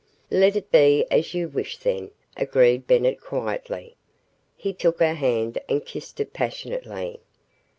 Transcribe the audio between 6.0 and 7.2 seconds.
it passionately.